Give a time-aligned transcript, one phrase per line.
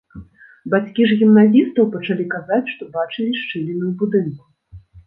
[0.73, 4.45] Бацькі ж гімназістаў пачалі казаць, што бачылі шчыліны ў будынку.